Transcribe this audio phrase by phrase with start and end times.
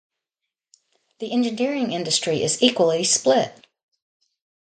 [1.19, 3.67] The engineering industry is equally split.